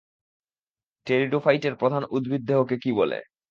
টেরিডোফাইটের 1.07 1.73
প্রধান 1.75 2.03
উদ্ভিদদেহকে 2.09 2.75
কী 2.77 2.91
বলে? 2.91 3.19